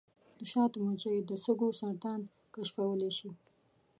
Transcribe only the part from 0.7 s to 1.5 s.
مچۍ د